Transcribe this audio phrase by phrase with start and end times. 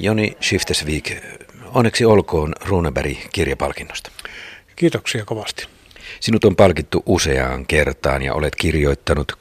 [0.00, 1.12] Joni Shiftesvik,
[1.74, 4.10] onneksi olkoon Runeberg kirjapalkinnosta.
[4.76, 5.66] Kiitoksia kovasti.
[6.20, 9.38] Sinut on palkittu useaan kertaan ja olet kirjoittanut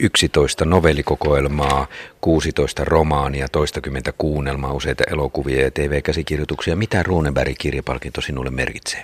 [0.00, 1.86] 11 novellikokoelmaa,
[2.20, 6.76] 16 romaania, toistakymmentä kuunnelmaa, useita elokuvia ja TV-käsikirjoituksia.
[6.76, 9.02] Mitä Runeberg-kirjapalkinto sinulle merkitsee?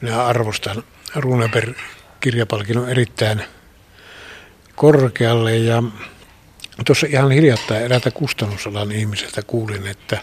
[0.00, 0.82] Minä arvostan
[1.16, 3.42] Runeberg-kirjapalkinnon erittäin
[4.76, 5.82] korkealle ja
[6.84, 10.18] tuossa ihan hiljattain eräältä kustannusalan ihmiseltä kuulin, että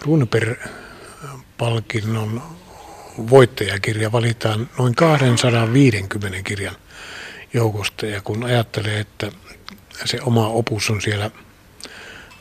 [0.00, 2.42] Runeberg-palkinnon
[3.30, 6.76] voittajakirja valitaan noin 250 kirjan
[7.54, 8.06] joukosta.
[8.06, 9.32] Ja kun ajattelee, että
[10.04, 11.30] se oma opus on siellä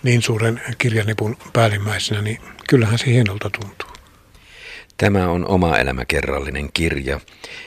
[0.03, 3.91] niin suuren kirjanipun päällimmäisenä, niin kyllähän se hienolta tuntuu.
[5.01, 7.19] Tämä on oma elämäkerrallinen kirja.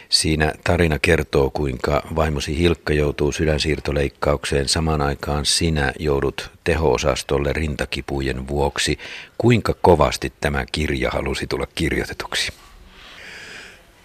[0.09, 4.69] Siinä tarina kertoo, kuinka vaimosi Hilkka joutuu sydänsiirtoleikkaukseen.
[4.69, 8.99] Samaan aikaan sinä joudut teho-osastolle rintakipujen vuoksi.
[9.39, 12.53] Kuinka kovasti tämä kirja halusi tulla kirjoitetuksi?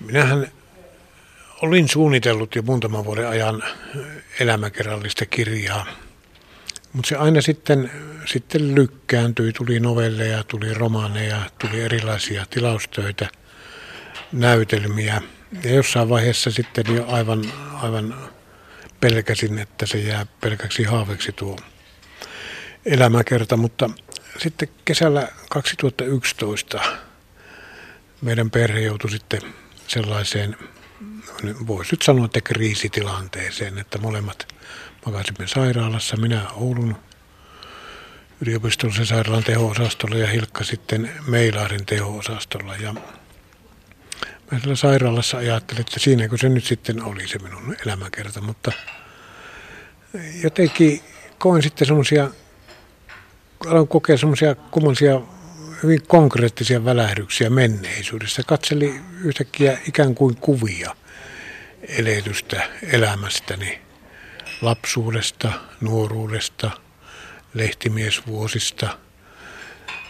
[0.06, 0.48] Minähän
[1.62, 3.64] olin suunnitellut jo muutaman vuoden ajan
[4.40, 5.86] elämäkerrallista kirjaa,
[6.94, 7.92] mutta se aina sitten,
[8.26, 9.54] sitten lykkääntyi.
[9.54, 13.28] Tuli novelleja, tuli romaaneja, tuli erilaisia tilaustöitä,
[14.32, 15.22] näytelmiä.
[15.64, 18.16] Ja jossain vaiheessa sitten jo aivan, aivan
[19.00, 21.56] pelkäsin, että se jää pelkäksi haaveksi tuo
[22.86, 23.90] elämäkerta, mutta
[24.38, 26.82] sitten kesällä 2011
[28.22, 29.42] meidän perhe joutui sitten
[29.88, 30.58] sellaiseen,
[31.68, 34.54] voisi nyt sanoa, että kriisitilanteeseen, että molemmat
[35.06, 36.96] makasimme sairaalassa, minä Oulun
[38.42, 42.76] yliopistollisen sairaalan teho-osastolla ja Hilkka sitten Meilaarin teho-osastolla.
[42.76, 42.94] Ja
[44.52, 48.72] mä siellä sairaalassa ajattelin, että siinäkö se nyt sitten oli se minun elämäkerta, mutta
[50.44, 51.02] jotenkin
[51.38, 52.30] koin sitten semmoisia,
[53.68, 55.22] aloin kokea semmoisia kummallisia
[55.84, 58.44] hyvin konkreettisia välähdyksiä menneisyydestä.
[58.48, 60.96] Katseli yhtäkkiä ikään kuin kuvia
[61.88, 63.82] eletystä elämästäni,
[64.62, 66.72] lapsuudesta, nuoruudesta,
[67.54, 68.98] lehtimiesvuosista,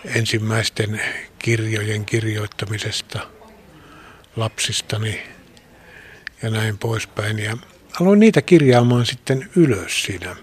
[0.05, 1.01] ensimmäisten
[1.39, 3.19] kirjojen kirjoittamisesta,
[4.35, 5.21] lapsistani
[6.41, 7.39] ja näin poispäin.
[7.39, 7.57] Ja
[8.01, 10.35] aloin niitä kirjaamaan sitten ylös siinä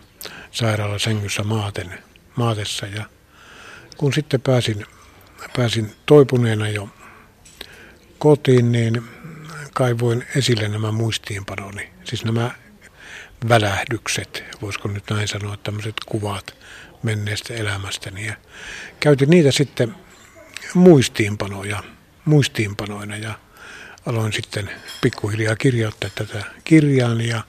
[0.50, 1.98] sairaalasängyssä maaten,
[2.36, 3.04] maatessa ja
[3.96, 4.86] kun sitten pääsin
[5.56, 6.88] pääsin toipuneena jo
[8.18, 9.02] kotiin, niin
[9.72, 11.90] kaivoin esille nämä muistiinpanoni.
[12.04, 12.50] Siis nämä
[13.48, 16.54] välähdykset, voisiko nyt näin sanoa, tämmöiset kuvat
[17.02, 18.26] menneestä elämästäni.
[18.26, 18.34] Ja
[19.00, 19.94] käytin niitä sitten
[20.74, 21.82] muistiinpanoja,
[22.24, 23.38] muistiinpanoina ja
[24.06, 24.70] aloin sitten
[25.00, 27.42] pikkuhiljaa kirjoittaa tätä kirjaani ja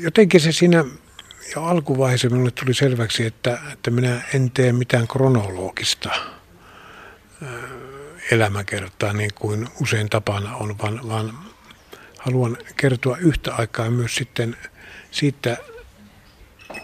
[0.00, 0.84] jotenkin se siinä
[1.56, 6.10] jo alkuvaiheessa minulle tuli selväksi, että, että minä en tee mitään kronologista
[8.30, 11.38] elämäkertaa niin kuin usein tapana on, vaan, vaan
[12.24, 14.56] haluan kertoa yhtä aikaa myös sitten
[15.10, 15.56] siitä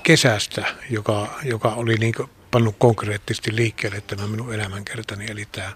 [0.02, 2.14] kesästä, joka, joka oli niin
[2.50, 5.72] pannut konkreettisesti liikkeelle tämä minun elämänkertani, eli tämä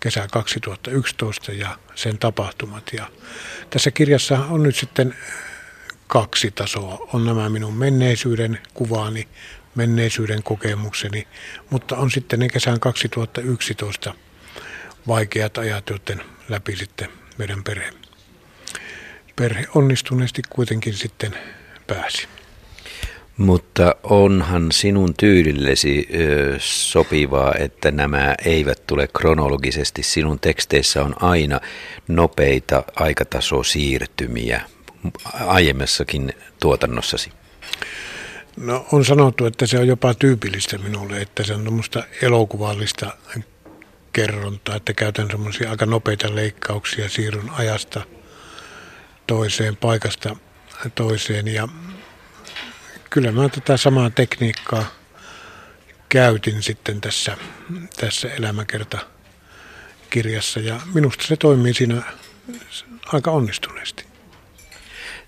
[0.00, 2.90] kesä 2011 ja sen tapahtumat.
[2.92, 3.10] Ja
[3.70, 5.16] tässä kirjassa on nyt sitten
[6.06, 7.08] kaksi tasoa.
[7.12, 9.28] On nämä minun menneisyyden kuvaani,
[9.74, 11.28] menneisyyden kokemukseni,
[11.70, 14.14] mutta on sitten ne kesän 2011
[15.08, 17.08] vaikeat ajat, joiden läpi sitten
[17.38, 17.92] meidän perhe,
[19.36, 21.34] perhe onnistuneesti kuitenkin sitten
[21.86, 22.28] pääsi.
[23.36, 30.02] Mutta onhan sinun tyylillesi ö, sopivaa, että nämä eivät tule kronologisesti.
[30.02, 31.60] Sinun teksteissä on aina
[32.08, 34.60] nopeita aikatasosiirtymiä
[35.34, 37.30] aiemmassakin tuotannossasi?
[38.56, 43.16] No on sanottu, että se on jopa tyypillistä minulle, että se on tämmöistä elokuvallista
[44.12, 48.02] kerrontaa, että käytän semmoisia aika nopeita leikkauksia, siirryn ajasta
[49.32, 50.36] toiseen, paikasta
[50.94, 51.68] toiseen ja
[53.10, 54.86] kyllä mä tätä samaa tekniikkaa
[56.08, 57.36] käytin sitten tässä,
[58.00, 58.98] tässä elämäkerta
[60.10, 62.02] kirjassa ja minusta se toimii siinä
[63.06, 64.04] aika onnistuneesti.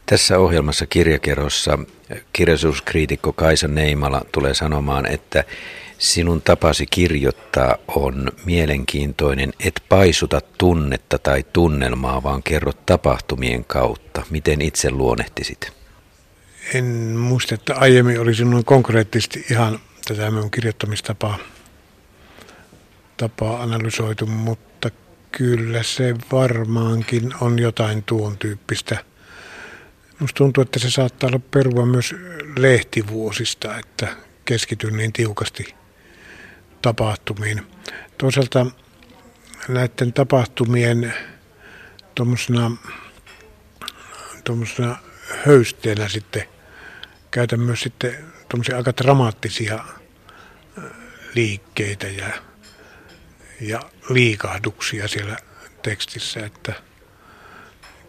[0.07, 1.79] Tässä ohjelmassa kirjakerrossa
[2.33, 5.45] kirjallisuuskriitikko Kaisa Neimala tulee sanomaan, että
[5.99, 14.23] sinun tapasi kirjoittaa on mielenkiintoinen, et paisuta tunnetta tai tunnelmaa, vaan kerrot tapahtumien kautta.
[14.31, 15.73] Miten itse luonnehtisit?
[16.75, 16.85] En
[17.19, 21.39] muista, että aiemmin olisi noin konkreettisesti ihan tätä minun kirjoittamistapaa
[23.17, 24.91] tapaa analysoitu, mutta
[25.33, 28.99] kyllä se varmaankin on jotain tuon tyyppistä–
[30.21, 32.15] Minusta tuntuu, että se saattaa olla perua myös
[32.57, 35.75] lehtivuosista, että keskityn niin tiukasti
[36.85, 37.67] tapahtumiin.
[38.19, 38.67] Toisaalta
[39.69, 41.15] näiden tapahtumien
[42.15, 42.71] tuommoisena
[44.45, 44.97] tuommoisena
[45.47, 46.43] höysteenä sitten
[47.31, 49.85] käytän myös sitten tuommoisia aika dramaattisia
[51.35, 52.29] liikkeitä ja,
[53.61, 55.37] ja liikahduksia siellä
[55.83, 56.73] tekstissä, että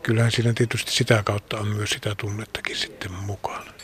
[0.03, 3.74] kyllähän siinä tietysti sitä kautta on myös sitä tunnettakin sitten mukana.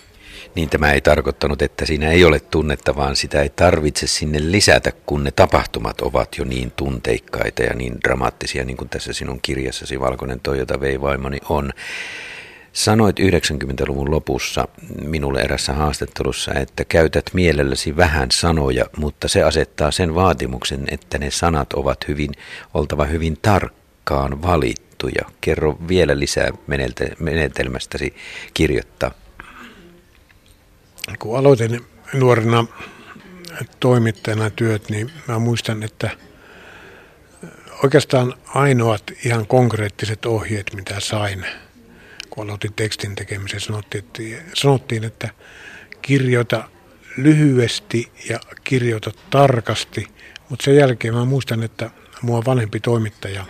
[0.55, 4.91] Niin tämä ei tarkoittanut, että siinä ei ole tunnetta, vaan sitä ei tarvitse sinne lisätä,
[5.05, 9.99] kun ne tapahtumat ovat jo niin tunteikkaita ja niin dramaattisia, niin kuin tässä sinun kirjassasi
[9.99, 11.73] Valkoinen Toyota vei vaimoni on.
[12.73, 14.67] Sanoit 90-luvun lopussa
[15.03, 21.31] minulle erässä haastattelussa, että käytät mielelläsi vähän sanoja, mutta se asettaa sen vaatimuksen, että ne
[21.31, 22.31] sanat ovat hyvin,
[22.73, 25.25] oltava hyvin tarkkaan valittuja.
[25.41, 26.49] Kerro vielä lisää
[27.19, 28.15] menetelmästäsi
[28.53, 29.11] kirjoittaa.
[31.19, 32.65] Kun aloitin nuorena
[33.79, 36.09] toimittajana työt, niin mä muistan, että
[37.83, 41.45] oikeastaan ainoat ihan konkreettiset ohjeet, mitä sain–
[42.31, 44.21] kun aloitin tekstin tekemisen, sanottiin, että,
[44.53, 45.29] sanottiin, että
[46.01, 46.69] kirjoita
[47.17, 50.07] lyhyesti ja kirjoita tarkasti,
[50.49, 51.89] mutta sen jälkeen mä muistan, että
[52.21, 53.45] mua vanhempi toimittaja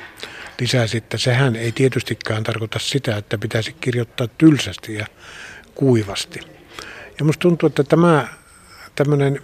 [0.59, 5.05] lisäsi, että sehän ei tietystikään tarkoita sitä, että pitäisi kirjoittaa tylsästi ja
[5.75, 6.39] kuivasti.
[7.21, 8.27] Ja musta tuntuu, että tämä
[8.95, 9.41] tämmöinen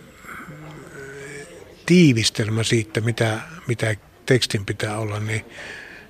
[1.86, 3.96] tiivistelmä siitä, mitä, mitä
[4.26, 5.46] tekstin pitää olla, niin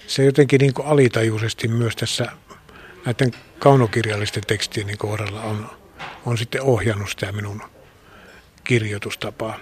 [0.08, 2.32] se jotenkin niin kuin alitajuisesti myös tässä
[3.06, 5.70] näiden kaunokirjallisten tekstien kohdalla on,
[6.26, 7.62] on sitten ohjannut sitä minun
[8.64, 9.60] kirjoitustapaa.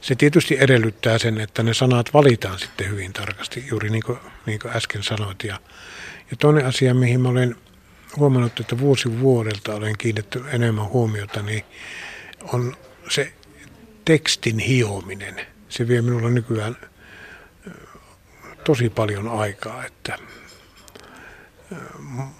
[0.00, 4.58] Se tietysti edellyttää sen, että ne sanat valitaan sitten hyvin tarkasti, juuri niin kuin, niin
[4.58, 5.44] kuin äsken sanoit.
[5.44, 5.60] Ja,
[6.30, 7.56] ja toinen asia, mihin mä olen
[8.16, 11.64] huomannut, että vuosi vuodelta olen kiinnitetty enemmän huomiota, niin
[12.52, 12.76] on
[13.10, 13.32] se
[14.04, 15.46] tekstin hiominen.
[15.68, 16.76] Se vie minulla nykyään
[18.64, 20.18] tosi paljon aikaa, että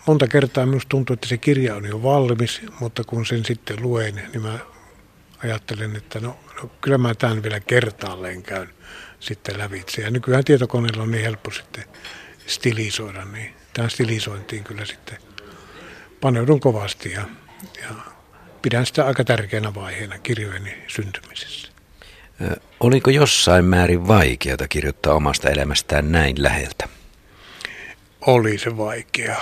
[0.06, 4.14] monta kertaa minusta tuntuu, että se kirja on jo valmis, mutta kun sen sitten luen,
[4.14, 4.58] niin mä
[5.44, 8.68] ajattelen, että no, no kyllä mä tämän vielä kertaalleen käyn
[9.20, 10.02] sitten lävitse.
[10.02, 11.84] Ja nykyään tietokoneella on niin helppo sitten
[12.46, 15.18] stilisoida, niin tähän stilisointiin kyllä sitten
[16.20, 17.22] paneudun kovasti ja,
[17.82, 17.88] ja
[18.62, 21.68] pidän sitä aika tärkeänä vaiheena kirjojeni syntymisessä.
[22.80, 26.88] Oliko jossain määrin vaikeata kirjoittaa omasta elämästään näin läheltä?
[28.20, 29.36] oli se vaikea.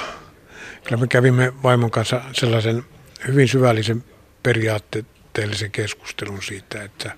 [0.85, 2.85] Kyllä me kävimme vaimon kanssa sellaisen
[3.29, 4.05] hyvin syvällisen
[4.43, 7.13] periaatteellisen keskustelun siitä, että,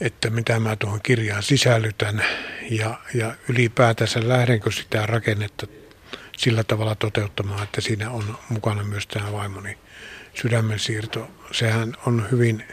[0.00, 2.24] että mitä mä tuohon kirjaan sisällytän
[2.70, 5.66] ja, ja ylipäätänsä lähdenkö sitä rakennetta
[6.36, 9.78] sillä tavalla toteuttamaan, että siinä on mukana myös tämä vaimoni
[10.34, 11.30] sydämen siirto.
[11.52, 12.64] Sehän on hyvin,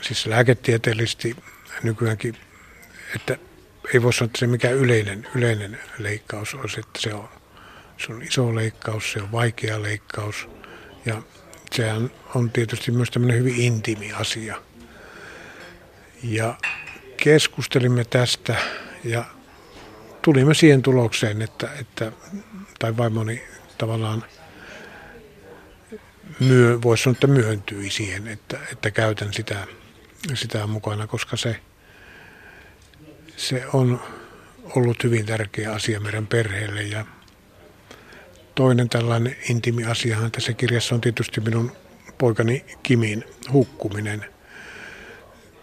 [0.00, 1.36] siis lääketieteellisesti
[1.82, 2.36] nykyäänkin,
[3.16, 3.38] että
[3.94, 7.28] ei voi sanoa, että se mikä yleinen, yleinen leikkaus olisi, että se on,
[7.98, 10.48] se on iso leikkaus, se on vaikea leikkaus
[11.04, 11.22] ja
[11.72, 14.62] sehän on tietysti myös tämmöinen hyvin intiimi asia.
[16.22, 16.54] Ja
[17.16, 18.56] keskustelimme tästä
[19.04, 19.24] ja
[20.22, 22.12] tulimme siihen tulokseen, että, että
[22.78, 23.42] tai vaimoni
[23.78, 24.24] tavallaan
[26.40, 29.66] myö, voisi sanoa, että myöntyi siihen, että, että käytän sitä,
[30.34, 31.60] sitä mukana, koska se
[33.38, 34.00] se on
[34.76, 36.82] ollut hyvin tärkeä asia meidän perheelle.
[36.82, 37.04] Ja
[38.54, 41.72] toinen tällainen intimi asiahan tässä kirjassa on tietysti minun
[42.18, 44.24] poikani Kimin hukkuminen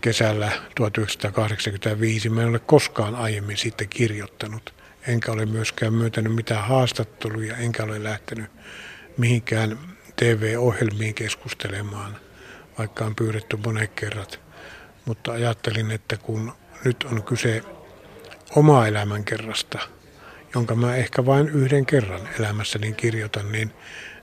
[0.05, 2.29] kesällä 1985.
[2.29, 4.73] Mä en ole koskaan aiemmin sitten kirjoittanut,
[5.07, 8.51] enkä ole myöskään myöntänyt mitään haastatteluja, enkä ole lähtenyt
[9.17, 9.79] mihinkään
[10.15, 12.17] TV-ohjelmiin keskustelemaan,
[12.77, 14.39] vaikka on pyydetty monet kerrat.
[15.05, 17.63] Mutta ajattelin, että kun nyt on kyse
[18.55, 19.79] oma elämänkerrasta,
[20.55, 23.71] jonka mä ehkä vain yhden kerran elämässäni kirjoitan, niin,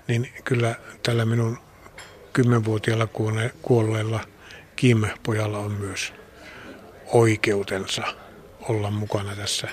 [0.09, 1.59] niin kyllä tällä minun
[2.33, 3.09] kymmenvuotiaalla
[3.63, 4.21] kuolleella
[4.83, 6.13] Kim-pojalla on myös
[7.07, 8.03] oikeutensa
[8.69, 9.69] olla mukana tässä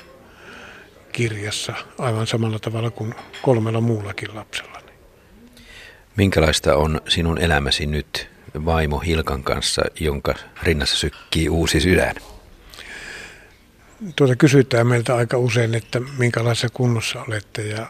[1.11, 4.81] kirjassa aivan samalla tavalla kuin kolmella muullakin lapsella.
[6.15, 8.29] Minkälaista on sinun elämäsi nyt
[8.65, 12.15] vaimo Hilkan kanssa, jonka rinnassa sykkii uusi sydän?
[14.15, 17.87] tuota kysytään meiltä aika usein, että minkälaisessa kunnossa olette ja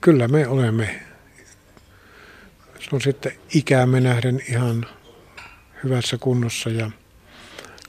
[0.00, 1.02] kyllä me olemme
[2.92, 4.86] on sitten ikäämme nähden ihan
[5.84, 6.90] hyvässä kunnossa ja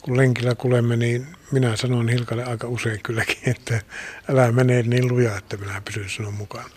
[0.01, 3.81] kun lenkillä kulemme, niin minä sanon Hilkalle aika usein kylläkin, että
[4.29, 6.69] älä mene niin lujaa, että minä pysyn sinun mukaan.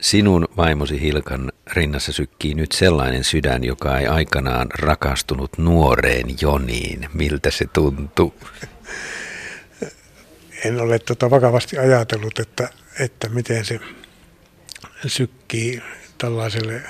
[0.00, 7.08] Sinun vaimosi Hilkan rinnassa sykkii nyt sellainen sydän, joka ei aikanaan rakastunut nuoreen Joniin.
[7.14, 8.34] Miltä se tuntuu?
[10.64, 12.68] En ole tota vakavasti ajatellut, että,
[13.00, 13.80] että miten se
[15.06, 15.82] sykkii
[16.18, 16.82] tällaiselle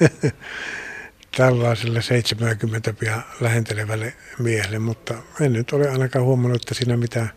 [1.36, 7.30] tällaiselle 70 pia lähentelevälle miehelle, mutta en nyt ole ainakaan huomannut, että siinä mitään,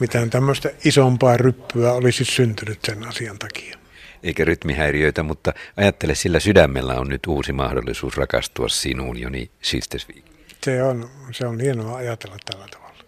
[0.00, 3.78] mitään tämmöistä isompaa ryppyä olisi syntynyt sen asian takia.
[4.22, 10.24] Eikä rytmihäiriöitä, mutta ajattele, sillä sydämellä on nyt uusi mahdollisuus rakastua sinuun, Joni Sistesvik.
[10.64, 13.04] Se on, se on hienoa ajatella tällä tavalla.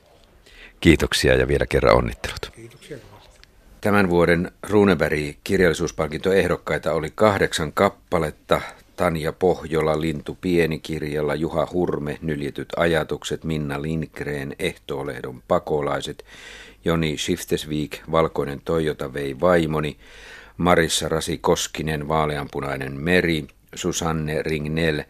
[0.80, 2.52] Kiitoksia ja vielä kerran onnittelut.
[2.54, 2.99] Kiitoksia.
[3.80, 8.60] Tämän vuoden Runeberg kirjallisuuspalkintoehdokkaita oli kahdeksan kappaletta.
[8.96, 16.25] Tanja Pohjola, Lintu Pienikirjalla, Juha Hurme, Nyljetyt ajatukset, Minna Lindgren, Ehtoolehdon pakolaiset,
[16.84, 19.96] Joni Shiftesvik, Valkoinen Toyota vei vaimoni,
[20.56, 25.00] Marissa Rasi Koskinen, Vaaleanpunainen meri, Susanne Ringnell,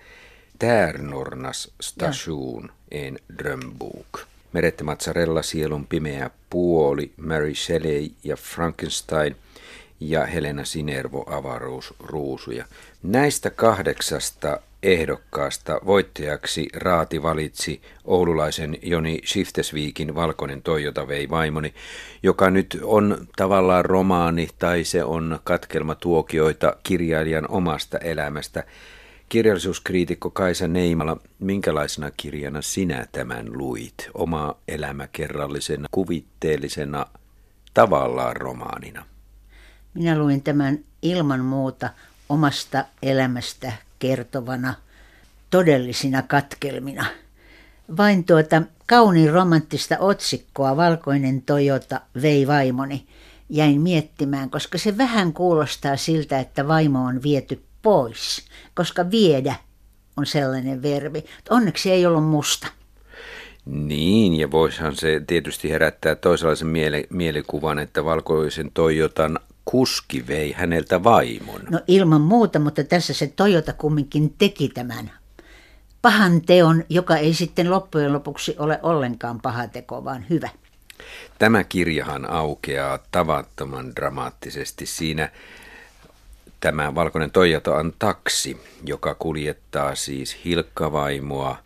[0.58, 4.29] Tärnornas station, en drömbok.
[4.52, 9.36] Merette Mazzarella, Sielun pimeä puoli, Mary Shelley ja Frankenstein
[10.00, 12.64] ja Helena Sinervo, avaruusruusuja.
[13.02, 21.74] Näistä kahdeksasta ehdokkaasta voittajaksi Raati valitsi oululaisen Joni Shiftesviikin Valkoinen Toyota vei vaimoni,
[22.22, 28.64] joka nyt on tavallaan romaani tai se on katkelma tuokioita kirjailijan omasta elämästä.
[29.30, 33.94] Kirjallisuuskriitikko Kaisa Neimala, minkälaisena kirjana sinä tämän luit?
[34.14, 37.06] Oma elämä kerrallisena, kuvitteellisena,
[37.74, 39.04] tavallaan romaanina?
[39.94, 41.90] Minä luin tämän ilman muuta
[42.28, 44.74] omasta elämästä kertovana
[45.50, 47.06] todellisina katkelmina.
[47.96, 53.06] Vain tuota kauniin romanttista otsikkoa Valkoinen Toyota vei vaimoni
[53.48, 58.44] jäin miettimään, koska se vähän kuulostaa siltä, että vaimo on viety pois,
[58.74, 59.54] koska viedä
[60.16, 61.24] on sellainen verbi.
[61.50, 62.66] Onneksi ei ollut musta.
[63.66, 71.04] Niin, ja voisihan se tietysti herättää toisenlaisen miele- mielikuvan, että valkoisen Toyotan kuski vei häneltä
[71.04, 71.60] vaimon.
[71.70, 75.10] No ilman muuta, mutta tässä se Toyota kumminkin teki tämän
[76.02, 80.48] pahan teon, joka ei sitten loppujen lopuksi ole ollenkaan paha teko, vaan hyvä.
[81.38, 84.86] Tämä kirjahan aukeaa tavattoman dramaattisesti.
[84.86, 85.30] Siinä
[86.60, 91.56] tämä valkoinen Toyota on taksi, joka kuljettaa siis Hilkkavaimoa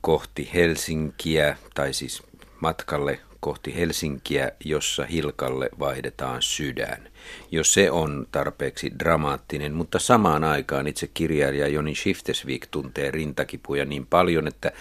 [0.00, 2.22] kohti Helsinkiä, tai siis
[2.60, 7.08] matkalle kohti Helsinkiä, jossa Hilkalle vaihdetaan sydän.
[7.50, 14.06] Jos se on tarpeeksi dramaattinen, mutta samaan aikaan itse kirjailija Joni Shiftesvik tuntee rintakipuja niin
[14.06, 14.72] paljon, että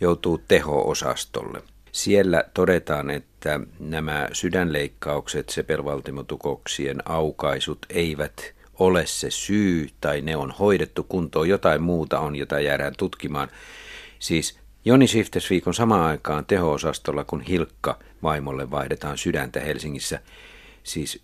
[0.00, 1.62] joutuu teho-osastolle.
[1.92, 11.02] Siellä todetaan, että nämä sydänleikkaukset, sepelvaltimotukoksien aukaisut eivät ole se syy tai ne on hoidettu
[11.02, 13.48] kuntoon, jotain muuta on, jota jäädään tutkimaan.
[14.18, 20.20] Siis Joni Shiftesvik on samaan aikaan teho-osastolla, kun Hilkka vaimolle vaihdetaan sydäntä Helsingissä.
[20.82, 21.22] Siis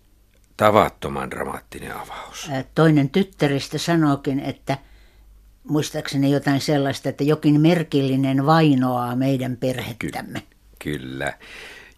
[0.57, 2.49] tavattoman dramaattinen avaus.
[2.75, 4.77] Toinen tyttäristä sanookin, että
[5.63, 10.41] muistaakseni jotain sellaista, että jokin merkillinen vainoaa meidän perhettämme.
[10.79, 11.33] Ky- kyllä.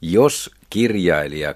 [0.02, 1.56] Jos kirjailija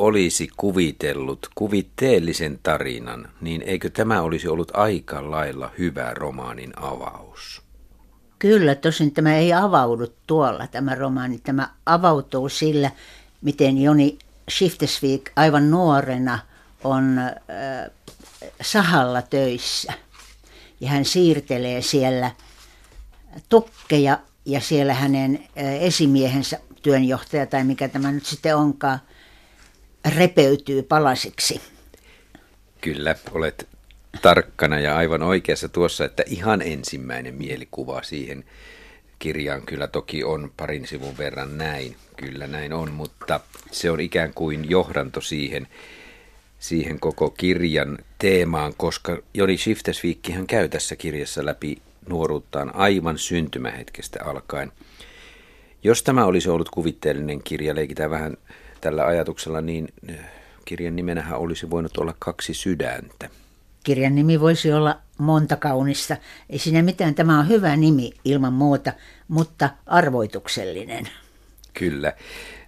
[0.00, 7.62] olisi kuvitellut kuvitteellisen tarinan, niin eikö tämä olisi ollut aika lailla hyvä romaanin avaus?
[8.38, 11.38] Kyllä, tosin tämä ei avaudu tuolla, tämä romaani.
[11.38, 12.90] Tämä avautuu sillä,
[13.40, 14.18] miten Joni
[14.50, 16.38] Shiftesvik aivan nuorena
[16.84, 17.34] on äh,
[18.62, 19.92] sahalla töissä.
[20.80, 22.30] Ja hän siirtelee siellä
[23.48, 25.48] tukkeja ja siellä hänen
[25.80, 29.00] esimiehensä työnjohtaja tai mikä tämä nyt sitten onkaan,
[30.16, 31.60] repeytyy palasiksi.
[32.80, 33.68] Kyllä, olet
[34.22, 38.44] tarkkana ja aivan oikeassa tuossa, että ihan ensimmäinen mielikuva siihen
[39.18, 41.96] kirjaan kyllä toki on parin sivun verran näin.
[42.16, 43.40] Kyllä näin on, mutta
[43.70, 45.68] se on ikään kuin johdanto siihen,
[46.58, 51.78] siihen koko kirjan teemaan, koska Joni Shiftesviikkihän käy tässä kirjassa läpi
[52.08, 54.72] nuoruuttaan aivan syntymähetkestä alkaen.
[55.84, 58.36] Jos tämä olisi ollut kuvitteellinen kirja, leikitään vähän
[58.80, 60.18] tällä ajatuksella, niin eh,
[60.64, 63.28] kirjan nimenähän olisi voinut olla kaksi sydäntä.
[63.84, 66.16] Kirjan nimi voisi olla monta kaunista.
[66.50, 68.92] Ei siinä mitään, tämä on hyvä nimi ilman muuta,
[69.28, 71.08] mutta arvoituksellinen.
[71.74, 72.12] Kyllä,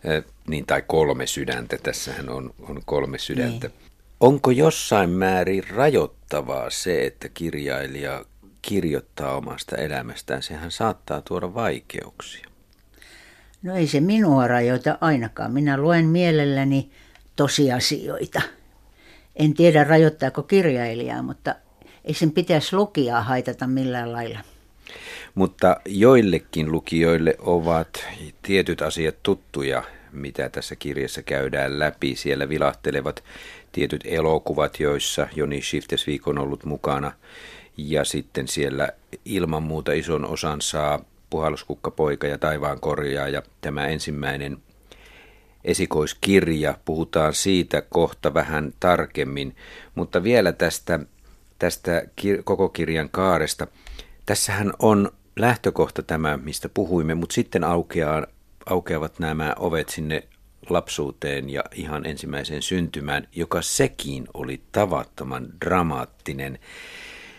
[0.05, 3.67] eh, niin tai kolme sydäntä, tässähän on, on kolme sydäntä.
[3.67, 3.93] Niin.
[4.21, 8.25] Onko jossain määrin rajoittavaa se, että kirjailija
[8.63, 10.43] kirjoittaa omasta elämästään?
[10.43, 12.52] Sehän saattaa tuoda vaikeuksia.
[13.63, 15.53] No ei se minua rajoita ainakaan.
[15.53, 16.91] Minä luen mielelläni
[17.37, 18.43] tosiasioita.
[19.37, 21.55] En tiedä rajoittaako kirjailijaa, mutta
[22.05, 24.39] ei sen pitäisi lukijaa haitata millään lailla.
[25.35, 28.07] Mutta joillekin lukijoille ovat
[28.43, 32.17] tietyt asiat tuttuja, mitä tässä kirjassa käydään läpi.
[32.17, 33.25] Siellä vilahtelevat
[33.73, 37.13] tietyt elokuvat, joissa Joni Shiftesvik on ollut mukana.
[37.77, 38.89] Ja sitten siellä
[39.25, 44.59] ilman muuta ison osan saa Puhalluskukkapoika ja Taivaan korjaa ja tämä ensimmäinen
[45.65, 46.79] esikoiskirja.
[46.85, 49.57] Puhutaan siitä kohta vähän tarkemmin,
[49.95, 51.01] mutta vielä tästä,
[51.59, 53.67] tästä kir- koko kirjan kaaresta.
[54.27, 58.27] Tässähän on lähtökohta tämä, mistä puhuimme, mutta sitten aukeaa,
[58.67, 60.23] aukeavat nämä ovet sinne
[60.71, 66.59] lapsuuteen ja ihan ensimmäiseen syntymään, joka sekin oli tavattoman dramaattinen.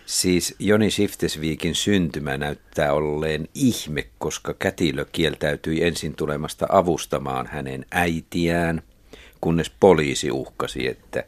[0.06, 8.82] Siis Joni Shiftesviikin syntymä näyttää olleen ihme, koska kätilö kieltäytyi ensin tulemasta avustamaan hänen äitiään,
[9.42, 11.24] kunnes poliisi uhkasi, että,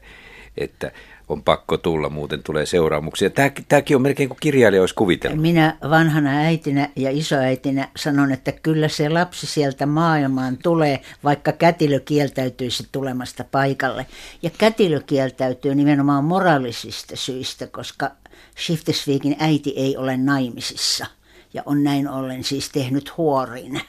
[0.57, 0.91] että
[1.29, 3.29] on pakko tulla, muuten tulee seuraamuksia.
[3.29, 5.41] Tämä, tämäkin on melkein kuin kirjailija olisi kuvitellut.
[5.41, 11.99] Minä vanhana äitinä ja isoäitinä sanon, että kyllä se lapsi sieltä maailmaan tulee, vaikka kätilö
[11.99, 14.05] kieltäytyisi tulemasta paikalle.
[14.41, 18.11] Ja kätilö kieltäytyy nimenomaan moraalisista syistä, koska
[18.57, 21.05] Shiftesviikin äiti ei ole naimisissa
[21.53, 23.81] ja on näin ollen siis tehnyt huorin.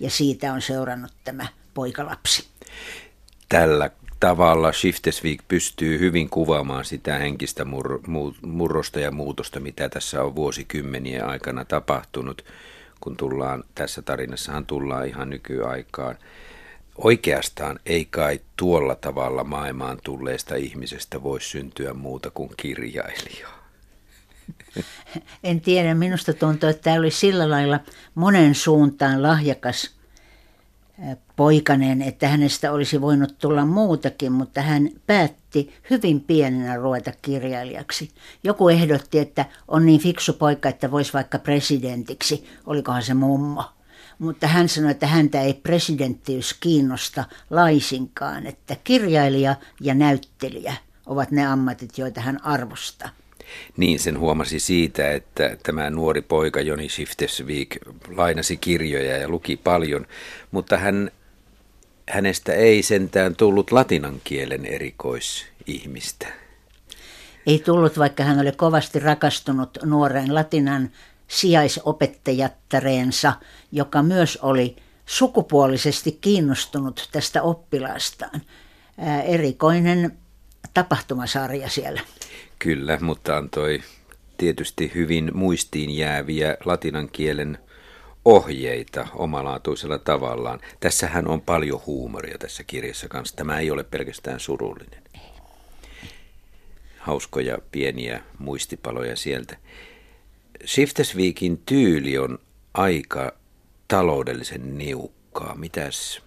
[0.00, 2.48] Ja siitä on seurannut tämä poikalapsi.
[3.48, 10.34] Tällä tavalla Shiftesvik pystyy hyvin kuvaamaan sitä henkistä mur- murrosta ja muutosta, mitä tässä on
[10.34, 12.44] vuosikymmenien aikana tapahtunut,
[13.00, 16.18] kun tullaan, tässä tarinassahan tullaan ihan nykyaikaan.
[16.98, 23.55] Oikeastaan ei kai tuolla tavalla maailmaan tulleesta ihmisestä voi syntyä muuta kuin kirjailija.
[25.44, 27.80] En tiedä, minusta tuntuu, että tämä oli sillä lailla
[28.14, 29.96] monen suuntaan lahjakas
[31.36, 38.10] poikanen, että hänestä olisi voinut tulla muutakin, mutta hän päätti hyvin pienenä ruveta kirjailijaksi.
[38.44, 43.64] Joku ehdotti, että on niin fiksu poika, että voisi vaikka presidentiksi, olikohan se mummo.
[44.18, 50.74] Mutta hän sanoi, että häntä ei presidenttiys kiinnosta laisinkaan, että kirjailija ja näyttelijä
[51.06, 53.08] ovat ne ammatit, joita hän arvostaa.
[53.76, 57.76] Niin sen huomasi siitä, että tämä nuori poika Joni Shiftesvik
[58.16, 60.06] lainasi kirjoja ja luki paljon,
[60.50, 61.10] mutta hän,
[62.08, 66.26] hänestä ei sentään tullut latinan kielen erikoisihmistä.
[67.46, 70.90] Ei tullut, vaikka hän oli kovasti rakastunut nuoren latinan
[71.28, 73.32] sijaisopettajattareensa,
[73.72, 78.42] joka myös oli sukupuolisesti kiinnostunut tästä oppilaastaan.
[79.24, 80.18] Erikoinen
[80.74, 82.00] tapahtumasarja siellä.
[82.58, 83.82] Kyllä, mutta antoi
[84.38, 87.58] tietysti hyvin muistiin jääviä latinan kielen
[88.24, 90.60] ohjeita omalaatuisella tavallaan.
[90.80, 93.36] Tässähän on paljon huumoria tässä kirjassa kanssa.
[93.36, 95.02] Tämä ei ole pelkästään surullinen.
[96.98, 99.56] Hauskoja pieniä muistipaloja sieltä.
[100.66, 102.38] Shiftesviikin tyyli on
[102.74, 103.32] aika
[103.88, 105.54] taloudellisen niukkaa.
[105.54, 106.22] Mitäs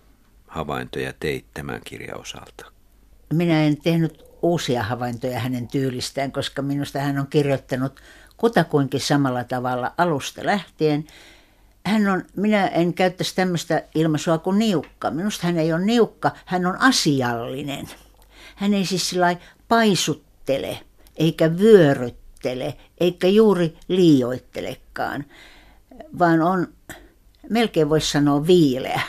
[0.48, 2.72] havaintoja teit tämän kirjan osalta?
[3.34, 8.02] Minä en tehnyt uusia havaintoja hänen tyylistään, koska minusta hän on kirjoittanut
[8.38, 11.06] kutakuinkin samalla tavalla alusta lähtien.
[11.86, 15.12] Hän on, minä en käyttäisi tämmöistä ilmaisua kuin niukka.
[15.12, 17.88] Minusta hän ei ole niukka, hän on asiallinen.
[18.56, 19.36] Hän ei siis sillä
[19.67, 20.80] paisuttele,
[21.17, 25.25] eikä vyöryttele, eikä juuri liioittelekaan,
[26.19, 26.67] vaan on,
[27.49, 29.02] melkein voisi sanoa viileä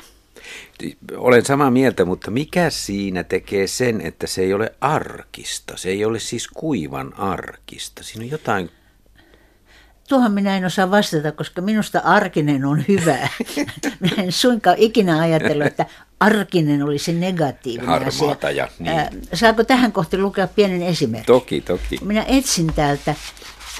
[1.16, 5.77] olen samaa mieltä, mutta mikä siinä tekee sen, että se ei ole arkista?
[5.77, 8.03] Se ei ole siis kuivan arkista.
[8.03, 8.71] Siinä on jotain
[10.11, 13.29] Tuohon minä en osaa vastata, koska minusta arkinen on hyvä.
[14.01, 15.87] Minä en suinkaan ikinä ajatellut, että
[16.21, 18.51] arkinen oli se negatiivinen Harmaata asia.
[18.51, 19.23] Ja, niin.
[19.35, 21.27] Saako tähän kohti lukea pienen esimerkin?
[21.27, 21.99] Toki, toki.
[22.03, 23.14] Minä etsin täältä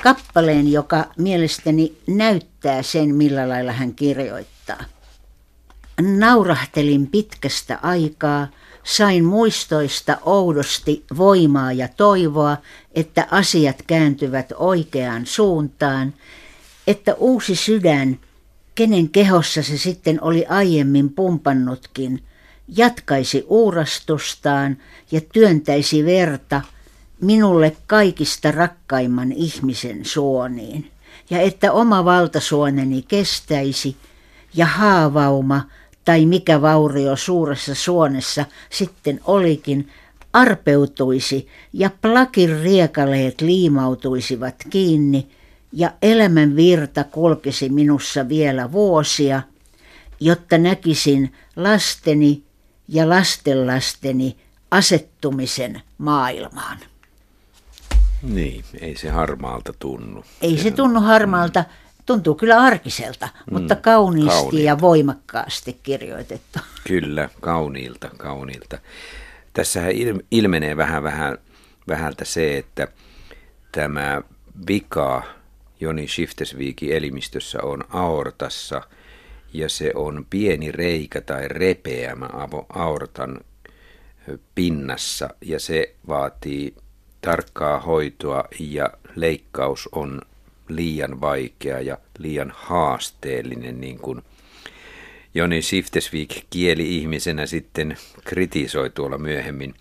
[0.03, 4.85] kappaleen, joka mielestäni näyttää sen, millä lailla hän kirjoittaa.
[6.03, 8.49] Naurahtelin pitkästä aikaa,
[8.85, 12.57] sain muistoista oudosti voimaa ja toivoa,
[12.95, 16.15] että asiat kääntyvät oikeaan suuntaan,
[16.87, 18.19] että uusi sydän,
[18.75, 22.23] kenen kehossa se sitten oli aiemmin pumpannutkin,
[22.69, 24.77] jatkaisi uurastustaan
[25.13, 26.63] ja työntäisi verta
[27.21, 30.91] minulle kaikista rakkaimman ihmisen suoniin,
[31.31, 33.97] ja että oma valtasuoneni kestäisi
[34.55, 35.63] ja haavauma–
[36.11, 39.89] tai mikä vaurio suuressa suonessa sitten olikin,
[40.33, 45.29] arpeutuisi ja plakin riekaleet liimautuisivat kiinni
[45.73, 49.43] ja elämän virta kulkisi minussa vielä vuosia,
[50.21, 52.43] jotta näkisin lasteni
[52.89, 54.37] ja lastenlasteni
[54.71, 56.79] asettumisen maailmaan.
[58.23, 60.25] Niin, ei se harmaalta tunnu.
[60.43, 61.65] Ei se tunnu harmaalta,
[62.07, 64.67] tuntuu kyllä arkiselta, mm, mutta kauniisti kauniilta.
[64.67, 66.59] ja voimakkaasti kirjoitettu.
[66.89, 68.79] Kyllä, kauniilta, kauniilta.
[69.53, 69.93] Tässähän
[70.31, 71.39] ilmenee vähän, vähän
[71.89, 72.89] vähältä se, että
[73.73, 74.23] tämä
[74.69, 75.23] vika
[75.81, 78.83] Joni Shiftesviikin elimistössä on aortassa
[79.53, 82.29] ja se on pieni reikä tai repeämä
[82.69, 83.41] aortan
[84.55, 86.75] pinnassa ja se vaatii
[87.21, 90.21] tarkkaa hoitoa ja leikkaus on
[90.77, 94.23] liian vaikea ja liian haasteellinen, niin kuin
[95.35, 99.75] Joni Siftesvik kieli-ihmisenä sitten kritisoi tuolla myöhemmin.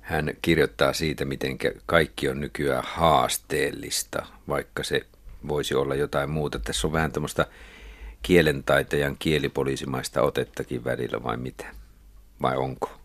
[0.00, 5.06] Hän kirjoittaa siitä, miten kaikki on nykyään haasteellista, vaikka se
[5.48, 6.58] voisi olla jotain muuta.
[6.58, 7.46] Tässä on vähän tämmöistä
[8.22, 11.66] kielentaitajan kielipoliisimaista otettakin välillä, vai mitä?
[12.42, 13.00] Vai onko?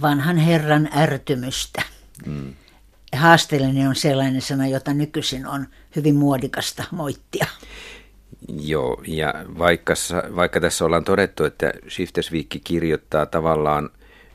[0.00, 1.82] Vanhan herran ärtymystä.
[2.26, 2.54] Mm.
[3.16, 7.46] Haasteellinen on sellainen sana, jota nykyisin on hyvin muodikasta moittia.
[8.48, 9.94] Joo, ja vaikka,
[10.36, 13.90] vaikka tässä ollaan todettu, että Shiftesviikki kirjoittaa tavallaan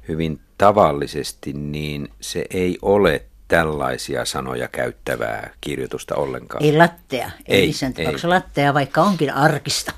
[0.08, 6.64] hyvin tavallisesti, niin se ei ole tällaisia sanoja käyttävää kirjoitusta ollenkaan.
[6.64, 9.94] Ei lattea, ei, ei missään tapauksessa lattea, vaikka onkin arkista.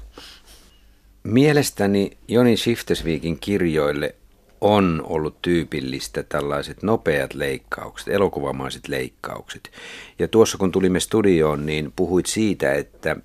[1.23, 4.15] Mielestäni Joni Shiftesviikin kirjoille
[4.61, 9.71] on ollut tyypillistä tällaiset nopeat leikkaukset, elokuvamaiset leikkaukset.
[10.19, 13.15] Ja tuossa kun tulimme studioon, niin puhuit siitä, että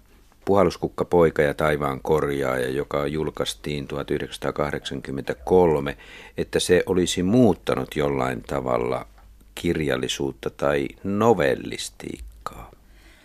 [0.44, 5.96] Puhaluskukka poika ja taivaan korjaaja, joka julkaistiin 1983,
[6.36, 9.06] että se olisi muuttanut jollain tavalla
[9.54, 12.70] kirjallisuutta tai novellistiikkaa.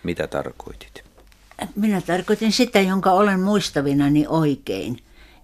[0.04, 1.04] Mitä tarkoitit?
[1.76, 4.98] Minä tarkoitin sitä, jonka olen muistavinani oikein,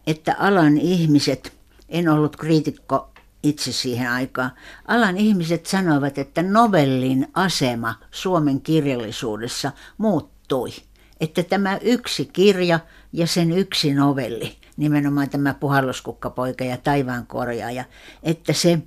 [0.08, 1.54] että alan ihmiset,
[1.96, 3.10] en ollut kriitikko
[3.44, 4.52] itse siihen aikaan,
[4.88, 10.70] alan ihmiset sanoivat, että novellin asema Suomen kirjallisuudessa muuttui–
[11.20, 12.80] että tämä yksi kirja
[13.14, 17.86] ja sen yksi novelli, nimenomaan tämä Puhalluskukkapoika ja Taivaan korjaaja,
[18.24, 18.80] että se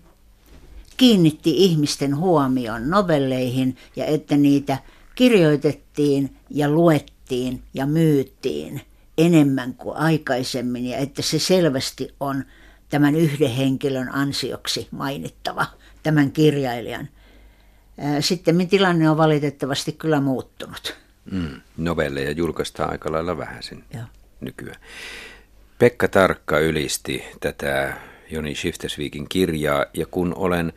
[0.97, 4.79] kiinnitti ihmisten huomion novelleihin ja että niitä
[5.15, 8.81] kirjoitettiin ja luettiin ja myyttiin
[9.19, 12.45] enemmän kuin aikaisemmin ja että se selvästi on
[12.89, 15.67] tämän yhden henkilön ansioksi mainittava,
[16.03, 17.09] tämän kirjailijan.
[18.21, 20.97] Sitten tilanne on valitettavasti kyllä muuttunut.
[21.31, 24.05] Mm, novelleja julkaistaan aika lailla vähäisen ja.
[24.41, 24.81] nykyään.
[25.79, 27.97] Pekka Tarkka ylisti tätä
[28.31, 30.73] Joni Shiftesviikin kirjaa ja kun olen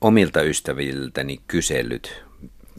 [0.00, 2.24] omilta ystäviltäni kysellyt,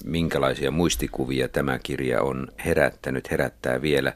[0.04, 4.13] minkälaisia muistikuvia tämä kirja on herättänyt, herättää vielä,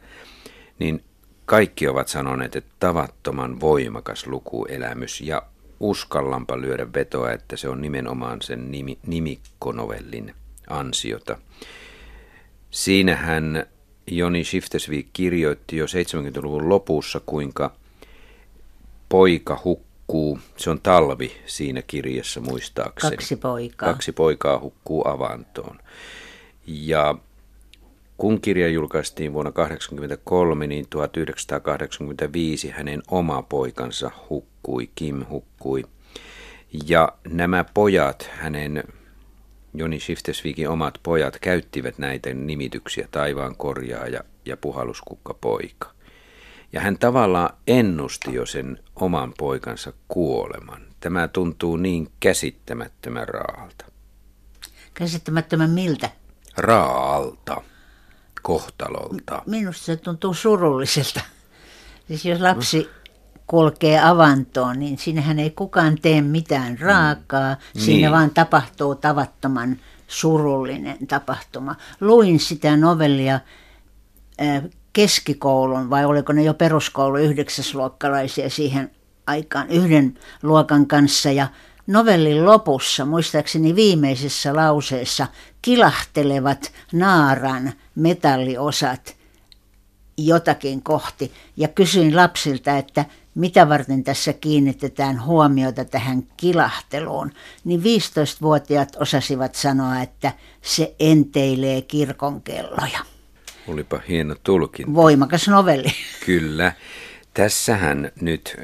[0.80, 1.04] niin
[1.52, 5.42] kaikki ovat sanoneet, että tavattoman voimakas lukuelämys ja
[5.80, 10.34] uskallampa lyödä vetoa, että se on nimenomaan sen nimi, nimikkonovellin
[10.70, 11.38] ansiota.
[12.70, 13.66] Siinähän
[14.08, 17.72] Joni Shiftesvik kirjoitti jo 70-luvun lopussa, kuinka
[19.10, 23.16] poika hukkuu, se on talvi siinä kirjassa muistaakseni.
[23.16, 23.90] Kaksi poikaa.
[23.94, 25.80] Kaksi poikaa hukkuu avantoon.
[26.68, 27.16] Ja
[28.22, 35.84] kun kirja julkaistiin vuonna 1983, niin 1985 hänen oma poikansa hukkui, Kim hukkui.
[36.88, 38.84] Ja nämä pojat, hänen
[39.74, 45.92] Joni Shiftesvikin omat pojat käyttivät näitä nimityksiä taivaan korjaaja ja puhaluskukka poika.
[46.74, 50.82] Ja hän tavallaan ennusti jo sen oman poikansa kuoleman.
[51.00, 53.86] Tämä tuntuu niin käsittämättömän raalta.
[54.94, 56.10] Käsittämättömän miltä?
[56.58, 57.62] Raalta,
[58.42, 59.42] kohtalolta.
[59.46, 61.22] Minusta se tuntuu surulliselta.
[62.08, 62.90] Siis jos lapsi
[63.48, 67.54] kulkee avantoon, niin sinnehän ei kukaan tee mitään raakaa.
[67.54, 67.82] Mm.
[67.82, 68.12] Siinä niin.
[68.12, 69.78] vaan tapahtuu tavattoman
[70.08, 71.76] surullinen tapahtuma.
[72.02, 73.40] Luin sitä novellia
[74.94, 78.92] keskikoulun, vai oliko ne jo peruskoulu yhdeksäsluokkalaisia siihen
[79.28, 81.32] aikaan yhden luokan kanssa.
[81.32, 81.48] Ja
[81.88, 85.28] novellin lopussa, muistaakseni viimeisessä lauseessa,
[85.62, 89.16] kilahtelevat naaran metalliosat
[90.18, 91.32] jotakin kohti.
[91.58, 97.32] Ja kysyin lapsilta, että mitä varten tässä kiinnitetään huomiota tähän kilahteluun,
[97.64, 103.00] niin 15-vuotiaat osasivat sanoa, että se enteilee kirkonkelloja.
[103.68, 104.94] Olipa hieno tulkinta.
[104.94, 105.92] Voimakas novelli.
[106.26, 106.74] Kyllä.
[107.34, 108.58] Tässähän nyt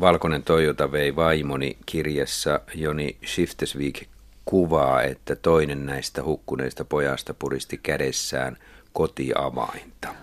[0.00, 4.08] Valkoinen Toyota vei vaimoni kirjassa Joni Shiftesvik
[4.44, 8.56] kuvaa, että toinen näistä hukkuneista pojasta puristi kädessään
[8.92, 10.14] kotiavainta.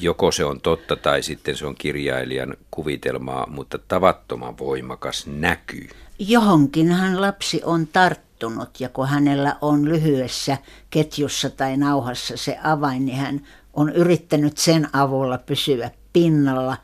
[0.00, 5.88] Joko se on totta tai sitten se on kirjailijan kuvitelmaa, mutta tavattoman voimakas näkyy.
[6.18, 10.58] Johonkinhan lapsi on tarttunut ja kun hänellä on lyhyessä
[10.90, 16.76] ketjussa tai nauhassa se avain, niin hän on yrittänyt sen avulla pysyä pinnalla.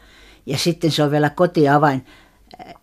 [0.47, 2.07] Ja sitten se on vielä kotiavain.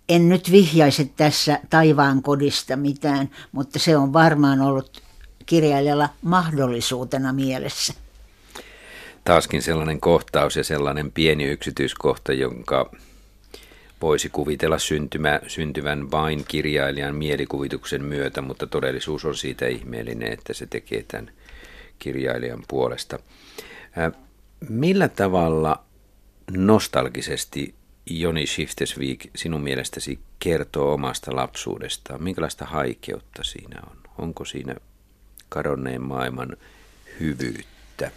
[0.09, 5.01] En nyt vihjaisi tässä taivaan kodista mitään, mutta se on varmaan ollut
[5.45, 7.93] kirjailijalla mahdollisuutena mielessä.
[9.23, 12.91] Taaskin sellainen kohtaus ja sellainen pieni yksityiskohta, jonka
[14.01, 20.65] voisi kuvitella syntymä, syntyvän vain kirjailijan mielikuvituksen myötä, mutta todellisuus on siitä ihmeellinen, että se
[20.65, 21.31] tekee tämän
[21.99, 23.19] kirjailijan puolesta.
[24.69, 25.83] Millä tavalla
[26.51, 27.75] nostalgisesti
[28.09, 32.23] Joni Shiftesvik sinun mielestäsi kertoo omasta lapsuudestaan?
[32.23, 33.97] Minkälaista haikeutta siinä on?
[34.17, 34.75] Onko siinä
[35.49, 36.57] kadonneen maailman
[37.19, 38.11] hyvyyttä?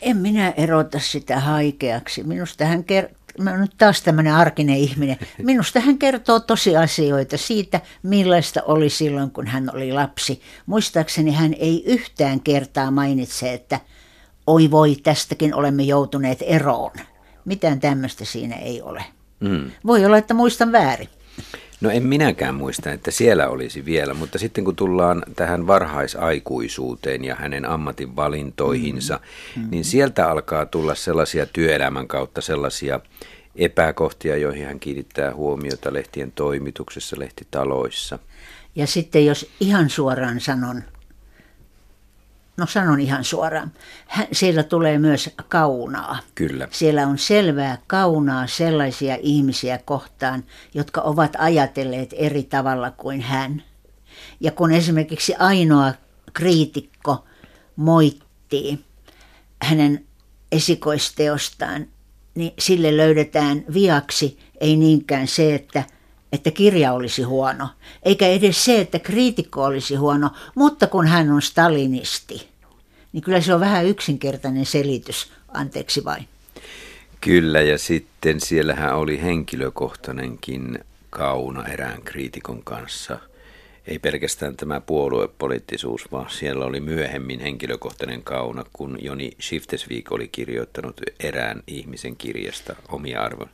[0.00, 2.22] En minä erota sitä haikeaksi.
[2.22, 5.16] Minusta hän ker- mä nyt taas tämmöinen arkinen ihminen.
[5.42, 10.42] Minusta hän kertoo tosiasioita siitä, millaista oli silloin, kun hän oli lapsi.
[10.66, 13.80] Muistaakseni hän ei yhtään kertaa mainitse, että
[14.48, 16.92] oi voi, tästäkin olemme joutuneet eroon.
[17.44, 19.04] Mitään tämmöistä siinä ei ole.
[19.40, 19.70] Mm.
[19.86, 21.08] Voi olla, että muistan väärin.
[21.80, 27.34] No en minäkään muista, että siellä olisi vielä, mutta sitten kun tullaan tähän varhaisaikuisuuteen ja
[27.34, 29.20] hänen ammatinvalintoihinsa,
[29.56, 29.70] mm-hmm.
[29.70, 33.00] niin sieltä alkaa tulla sellaisia työelämän kautta sellaisia
[33.56, 38.18] epäkohtia, joihin hän kiinnittää huomiota lehtien toimituksessa, lehtitaloissa.
[38.74, 40.82] Ja sitten jos ihan suoraan sanon,
[42.58, 43.72] No sanon ihan suoraan.
[44.32, 46.18] Siellä tulee myös kaunaa.
[46.34, 46.68] Kyllä.
[46.70, 50.44] Siellä on selvää kaunaa sellaisia ihmisiä kohtaan,
[50.74, 53.62] jotka ovat ajatelleet eri tavalla kuin hän.
[54.40, 55.92] Ja kun esimerkiksi ainoa
[56.32, 57.24] kriitikko
[57.76, 58.84] moittii
[59.62, 60.06] hänen
[60.52, 61.86] esikoisteostaan,
[62.34, 65.84] niin sille löydetään viaksi ei niinkään se, että–
[66.32, 67.68] että kirja olisi huono,
[68.02, 72.48] eikä edes se, että kriitikko olisi huono, mutta kun hän on stalinisti,
[73.12, 76.28] niin kyllä se on vähän yksinkertainen selitys, anteeksi vain.
[77.20, 80.78] Kyllä, ja sitten siellähän oli henkilökohtainenkin
[81.10, 83.18] kauna erään kriitikon kanssa–
[83.88, 91.00] ei pelkästään tämä puoluepoliittisuus, vaan siellä oli myöhemmin henkilökohtainen kauna, kun Joni Shiftesvik oli kirjoittanut
[91.20, 93.50] erään ihmisen kirjasta omia arvoja.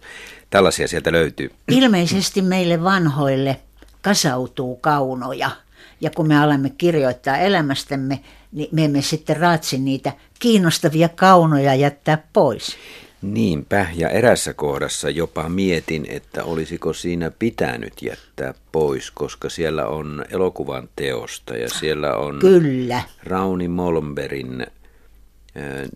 [0.51, 1.51] Tällaisia sieltä löytyy.
[1.69, 3.57] Ilmeisesti meille vanhoille
[4.03, 5.51] kasautuu kaunoja,
[6.01, 8.21] ja kun me alamme kirjoittaa elämästämme,
[8.53, 12.77] niin me emme sitten raatsi niitä kiinnostavia kaunoja jättää pois.
[13.33, 20.25] Niinpä, ja erässä kohdassa jopa mietin, että olisiko siinä pitänyt jättää pois, koska siellä on
[20.31, 23.03] elokuvan teosta ja siellä on Kyllä.
[23.23, 24.67] Rauni Molmberin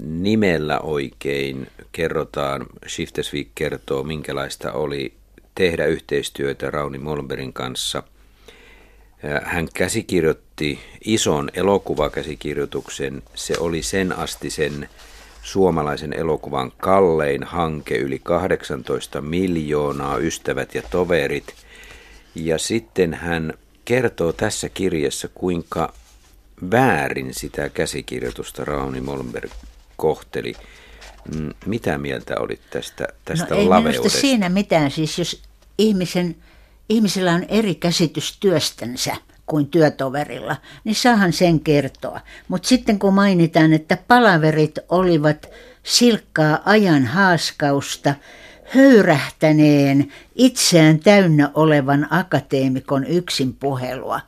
[0.00, 5.12] nimellä oikein kerrotaan, Shiftesvik kertoo, minkälaista oli
[5.54, 8.02] tehdä yhteistyötä Rauni Molmberin kanssa.
[9.42, 14.88] Hän käsikirjoitti ison elokuvakäsikirjoituksen, se oli sen asti sen
[15.52, 21.54] suomalaisen elokuvan kallein hanke, yli 18 miljoonaa ystävät ja toverit.
[22.34, 25.92] Ja sitten hän kertoo tässä kirjassa, kuinka
[26.70, 29.50] väärin sitä käsikirjoitusta Rauni Molmberg
[29.96, 30.54] kohteli.
[31.34, 34.20] Mm, mitä mieltä olit tästä, tästä no ei laveudesta?
[34.20, 34.90] siinä mitään.
[34.90, 35.42] Siis jos
[35.78, 36.36] ihmisen,
[36.88, 39.16] ihmisellä on eri käsitys työstänsä,
[39.48, 42.20] kuin työtoverilla, niin saahan sen kertoa.
[42.48, 45.50] Mutta sitten kun mainitaan, että palaverit olivat
[45.82, 48.14] silkkaa ajan haaskausta,
[48.74, 54.20] höyrähtäneen, itseään täynnä olevan akateemikon yksin puhelua,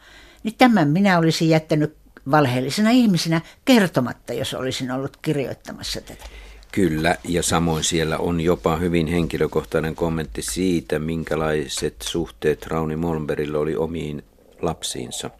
[0.42, 1.96] niin tämän minä olisin jättänyt
[2.30, 6.24] valheellisena ihmisenä kertomatta, jos olisin ollut kirjoittamassa tätä.
[6.72, 13.76] Kyllä, ja samoin siellä on jopa hyvin henkilökohtainen kommentti siitä, minkälaiset suhteet Rauni Molmbergilla oli
[13.76, 14.22] omiin
[14.62, 15.30] lapsiinsa.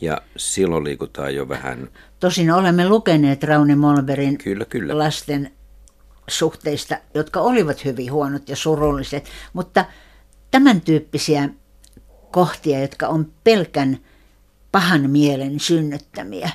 [0.00, 1.88] Ja silloin liikutaan jo vähän...
[2.20, 4.98] Tosin olemme lukeneet Rauni Molberin kyllä, kyllä.
[4.98, 5.52] lasten
[6.28, 9.84] suhteista, jotka olivat hyvin huonot ja surulliset, mutta
[10.50, 11.48] tämän tyyppisiä
[12.30, 13.98] kohtia, jotka on pelkän
[14.72, 16.50] pahan mielen synnyttämiä,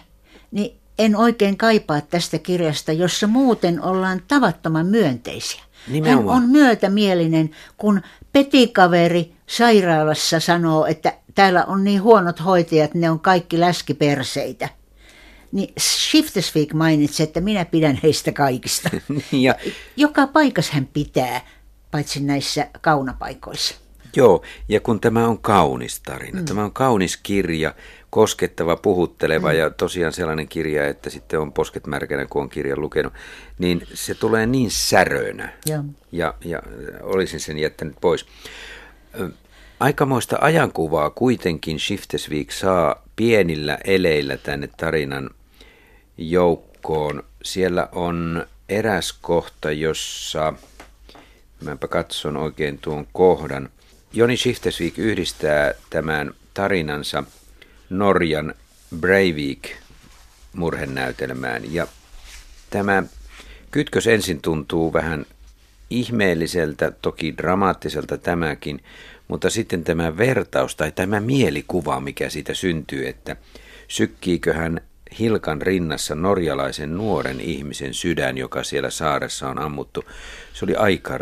[0.52, 5.62] niin en oikein kaipaa tästä kirjasta, jossa muuten ollaan tavattoman myönteisiä.
[5.88, 6.36] Nimenomaan.
[6.36, 8.02] Hän on myötämielinen, kun
[8.34, 14.69] petikaveri sairaalassa sanoo, että täällä on niin huonot hoitajat, ne on kaikki läskiperseitä.
[15.51, 18.89] Niin Shiftesvik mainitsi, että minä pidän heistä kaikista.
[19.31, 19.55] ja...
[19.95, 21.41] Joka paikassa hän pitää,
[21.91, 23.75] paitsi näissä kaunapaikoissa.
[24.15, 26.45] Joo, ja kun tämä on kaunis tarina, mm.
[26.45, 27.75] tämä on kaunis kirja,
[28.09, 29.57] koskettava, puhutteleva mm.
[29.57, 33.13] ja tosiaan sellainen kirja, että sitten on posket märkänä, kun on kirjan lukenut,
[33.59, 35.53] niin se tulee niin särönä.
[35.65, 36.61] Ja, ja, ja
[37.01, 38.25] olisin sen jättänyt pois.
[39.82, 45.30] Aikamoista ajankuvaa kuitenkin Shiftesweek saa pienillä eleillä tänne tarinan
[46.17, 47.24] joukkoon.
[47.44, 50.54] Siellä on eräs kohta, jossa,
[51.62, 53.70] mäpä katson oikein tuon kohdan,
[54.13, 57.24] Joni Shiftesweek yhdistää tämän tarinansa
[57.89, 58.54] Norjan
[59.00, 59.70] Breivik
[60.54, 61.74] murhenäytelmään.
[61.74, 61.88] Ja
[62.70, 63.04] tämä
[63.72, 65.26] kytkös ensin tuntuu vähän
[65.89, 68.84] ihmeelliseltä, toki dramaattiselta tämäkin,
[69.32, 73.36] mutta sitten tämä vertaus tai tämä mielikuva, mikä siitä syntyy, että
[73.88, 74.82] sykkiikö hän
[75.20, 80.04] Hilkan rinnassa norjalaisen nuoren ihmisen sydän, joka siellä saaressa on ammuttu.
[80.54, 81.20] Se oli aika,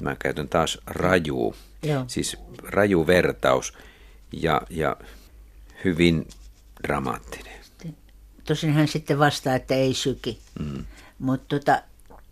[0.00, 2.04] mä käytän taas raju, Joo.
[2.06, 3.72] siis raju vertaus
[4.32, 4.96] ja, ja
[5.84, 6.28] hyvin
[6.82, 7.54] dramaattinen.
[8.44, 10.38] Tosin hän sitten vastaa, että ei syki.
[10.58, 10.84] Mm.
[11.18, 11.82] Mutta tota,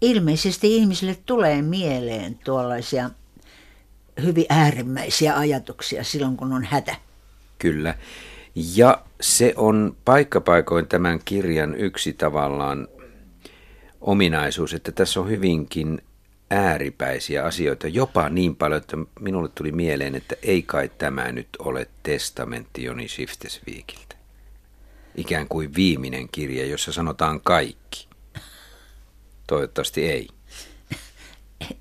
[0.00, 3.10] ilmeisesti ihmisille tulee mieleen tuollaisia
[4.22, 6.96] hyvin äärimmäisiä ajatuksia silloin, kun on hätä.
[7.58, 7.94] Kyllä.
[8.54, 12.88] Ja se on paikkapaikoin tämän kirjan yksi tavallaan
[14.00, 16.02] ominaisuus, että tässä on hyvinkin
[16.50, 21.88] ääripäisiä asioita, jopa niin paljon, että minulle tuli mieleen, että ei kai tämä nyt ole
[22.02, 24.16] testamentti Joni Shiftesviikiltä.
[25.14, 28.08] Ikään kuin viimeinen kirja, jossa sanotaan kaikki.
[29.46, 30.28] Toivottavasti ei.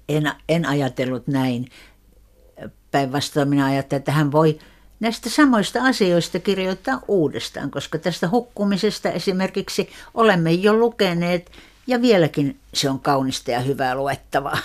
[0.10, 1.68] En, en ajatellut näin.
[2.92, 4.60] Päinvastoin minä ajattelin, että hän voi
[5.00, 11.52] näistä samoista asioista kirjoittaa uudestaan, koska tästä hukkumisesta esimerkiksi olemme jo lukeneet
[11.88, 14.58] ja vieläkin se on kaunista ja hyvää luettavaa.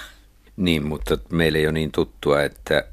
[0.56, 2.84] Niin, mutta meille ei ole niin tuttua, että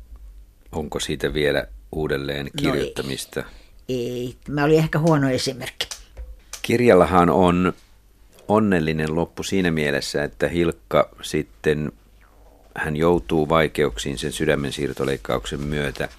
[0.72, 3.40] onko siitä vielä uudelleen kirjoittamista.
[3.40, 3.48] No
[3.90, 4.10] ei.
[4.10, 5.88] ei, tämä oli ehkä huono esimerkki.
[6.62, 7.74] Kirjallahan on
[8.48, 11.92] onnellinen loppu siinä mielessä, että Hilkka sitten,
[12.76, 16.10] hän joutuu vaikeuksiin sen sydämen siirtoleikkauksen myötä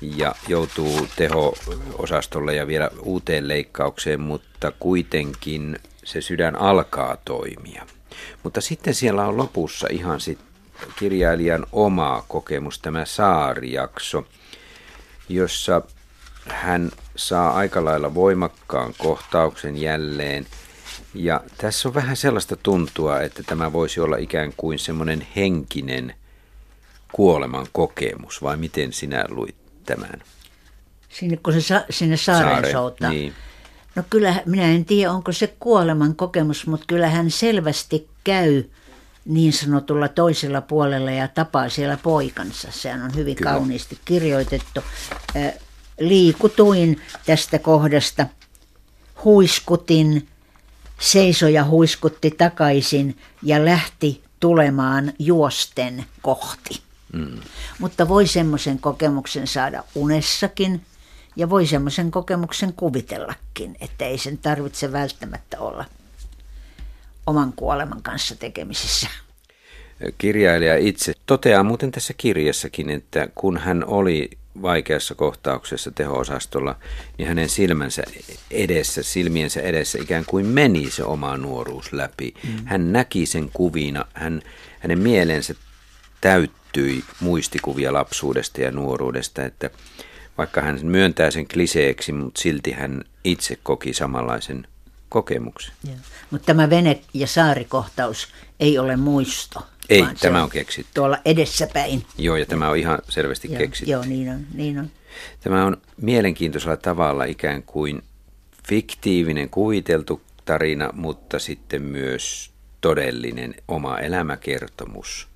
[0.00, 7.86] ja joutuu teho-osastolle ja vielä uuteen leikkaukseen, mutta kuitenkin se sydän alkaa toimia.
[8.42, 10.38] Mutta sitten siellä on lopussa ihan sit
[10.98, 14.26] kirjailijan oma kokemus, tämä saarijakso,
[15.28, 15.82] jossa
[16.48, 20.46] hän saa aika lailla voimakkaan kohtauksen jälleen.
[21.14, 26.14] Ja tässä on vähän sellaista tuntua, että tämä voisi olla ikään kuin semmoinen henkinen
[27.12, 30.22] kuoleman kokemus, vai miten sinä luit tämän?
[31.08, 33.34] Sinne, kun se sa- sinne saaren Saare, Niin.
[33.96, 38.64] No kyllä, minä en tiedä, onko se kuoleman kokemus, mutta kyllä hän selvästi käy
[39.24, 42.68] niin sanotulla toisella puolella ja tapaa siellä poikansa.
[42.70, 43.50] Sehän on hyvin kyllä.
[43.50, 44.80] kauniisti kirjoitettu.
[46.00, 48.26] Liikutuin tästä kohdasta,
[49.24, 50.28] huiskutin,
[51.04, 56.80] seisoja huiskutti takaisin ja lähti tulemaan juosten kohti.
[57.12, 57.40] Mm.
[57.78, 60.80] Mutta voi semmoisen kokemuksen saada unessakin–
[61.36, 65.84] ja voi semmoisen kokemuksen kuvitellakin, että ei sen tarvitse välttämättä olla
[67.26, 69.08] oman kuoleman kanssa tekemisissä.
[70.18, 74.30] Kirjailija itse toteaa muuten tässä kirjassakin, että kun hän oli
[74.62, 76.76] vaikeassa kohtauksessa teho-osastolla,
[77.18, 78.02] niin hänen silmänsä
[78.50, 82.34] edessä, silmiensä edessä ikään kuin meni se oma nuoruus läpi.
[82.44, 82.64] Mm.
[82.64, 84.42] Hän näki sen kuvina, hän,
[84.80, 85.54] hänen mielensä
[86.20, 89.70] täyttyi muistikuvia lapsuudesta ja nuoruudesta, että
[90.38, 94.66] vaikka hän myöntää sen kliseeksi, mutta silti hän itse koki samanlaisen
[95.08, 95.74] kokemuksen.
[96.30, 98.28] Mutta tämä vene- ja saarikohtaus
[98.60, 99.66] ei ole muisto.
[99.88, 100.90] Ei, tämä on, on keksitty.
[100.94, 102.06] Tuolla edessäpäin.
[102.18, 103.92] Joo, ja tämä on ihan selvästi joo, keksitty.
[103.92, 104.90] Joo, niin on, niin on.
[105.40, 108.02] Tämä on mielenkiintoisella tavalla ikään kuin
[108.68, 115.28] fiktiivinen, kuviteltu tarina, mutta sitten myös todellinen oma elämäkertomus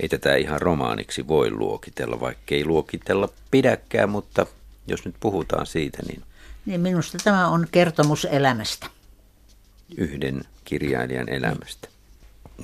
[0.00, 4.46] ei tätä ihan romaaniksi voi luokitella, vaikka ei luokitella pidäkään, mutta
[4.86, 6.22] jos nyt puhutaan siitä, niin...
[6.66, 8.86] Niin minusta tämä on kertomus elämästä.
[9.96, 11.88] Yhden kirjailijan elämästä.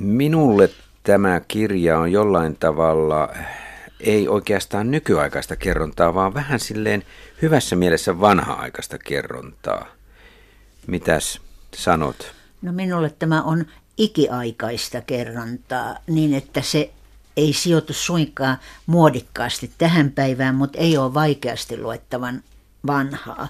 [0.01, 0.71] Minulle
[1.03, 3.29] tämä kirja on jollain tavalla
[4.01, 7.03] ei oikeastaan nykyaikaista kerrontaa, vaan vähän silleen
[7.43, 9.87] hyvässä mielessä vanha-aikaista kerrontaa.
[10.87, 11.41] Mitäs
[11.77, 12.33] sanot?
[12.63, 13.65] No minulle tämä on
[13.97, 16.91] ikiaikaista kerrontaa niin, että se
[17.37, 22.43] ei sijoitu suinkaan muodikkaasti tähän päivään, mutta ei ole vaikeasti luettavan
[22.87, 23.49] vanhaa.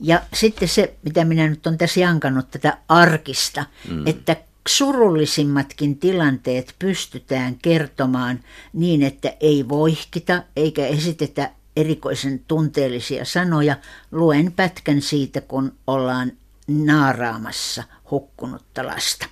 [0.00, 4.06] Ja sitten se, mitä minä nyt olen tässä jankannut tätä arkista, mm.
[4.06, 4.36] että
[4.68, 8.40] surullisimmatkin tilanteet pystytään kertomaan
[8.72, 13.76] niin, että ei voihkita eikä esitetä erikoisen tunteellisia sanoja.
[14.12, 16.32] Luen pätkän siitä, kun ollaan
[16.68, 19.26] naaraamassa hukkunutta lasta.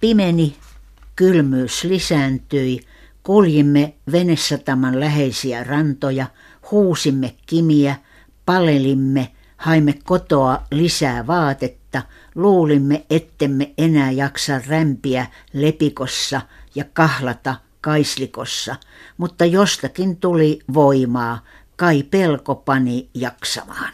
[0.00, 0.56] Pimeni,
[1.16, 2.80] kylmyys lisääntyi,
[3.22, 6.26] kuljimme venesataman läheisiä rantoja,
[6.70, 7.96] huusimme kimiä,
[8.46, 11.83] palelimme, haimme kotoa lisää vaatetta,
[12.34, 16.40] luulimme, ettemme enää jaksa rämpiä lepikossa
[16.74, 18.76] ja kahlata kaislikossa,
[19.16, 21.44] mutta jostakin tuli voimaa,
[21.76, 23.92] kai pelko pani jaksamaan.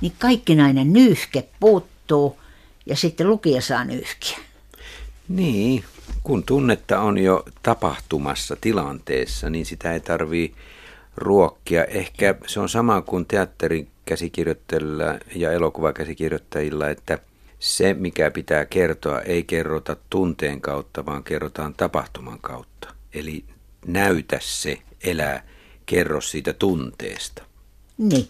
[0.00, 2.40] Niin kaikkinainen nyyhke puuttuu
[2.86, 4.38] ja sitten lukija saa nyyhkiä.
[5.28, 5.84] Niin,
[6.22, 10.54] kun tunnetta on jo tapahtumassa tilanteessa, niin sitä ei tarvii
[11.16, 11.84] ruokkia.
[11.84, 15.04] Ehkä se on sama kuin teatterin käsikirjoittajilla
[15.34, 17.18] ja elokuvakäsikirjoittajilla, että
[17.58, 22.94] se, mikä pitää kertoa, ei kerrota tunteen kautta, vaan kerrotaan tapahtuman kautta.
[23.14, 23.44] Eli
[23.86, 25.42] näytä se, elää,
[25.86, 27.42] kerro siitä tunteesta.
[27.98, 28.28] Niin.